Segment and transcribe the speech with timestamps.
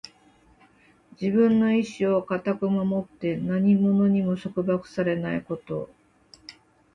[1.21, 5.91] 自分の意志を固く守って、何者にも束縛されないこと。